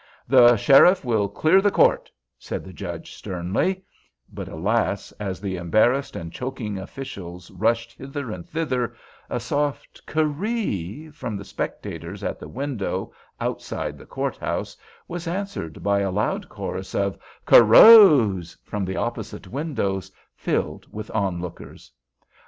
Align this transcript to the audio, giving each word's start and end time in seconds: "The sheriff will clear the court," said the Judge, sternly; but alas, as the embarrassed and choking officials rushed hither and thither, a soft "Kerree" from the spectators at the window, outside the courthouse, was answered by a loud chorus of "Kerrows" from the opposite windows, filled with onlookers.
"The 0.27 0.55
sheriff 0.57 1.05
will 1.05 1.29
clear 1.29 1.61
the 1.61 1.69
court," 1.69 2.09
said 2.39 2.65
the 2.65 2.73
Judge, 2.73 3.13
sternly; 3.13 3.83
but 4.33 4.47
alas, 4.47 5.11
as 5.19 5.39
the 5.39 5.57
embarrassed 5.57 6.15
and 6.15 6.33
choking 6.33 6.79
officials 6.79 7.51
rushed 7.51 7.93
hither 7.93 8.31
and 8.31 8.43
thither, 8.49 8.95
a 9.29 9.39
soft 9.39 10.03
"Kerree" 10.07 11.11
from 11.13 11.37
the 11.37 11.45
spectators 11.45 12.23
at 12.23 12.39
the 12.39 12.47
window, 12.49 13.13
outside 13.39 13.99
the 13.99 14.07
courthouse, 14.07 14.75
was 15.07 15.27
answered 15.27 15.83
by 15.83 15.99
a 15.99 16.09
loud 16.09 16.49
chorus 16.49 16.95
of 16.95 17.19
"Kerrows" 17.45 18.57
from 18.63 18.85
the 18.85 18.97
opposite 18.97 19.47
windows, 19.49 20.11
filled 20.33 20.91
with 20.91 21.11
onlookers. 21.11 21.91